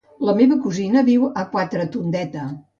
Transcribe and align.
La 0.27 0.33
meva 0.39 0.57
cosina 0.63 1.05
viu 1.11 1.29
a 1.43 1.45
Quatretondeta. 1.53 2.51